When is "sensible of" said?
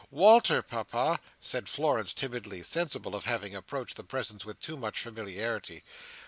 2.63-3.25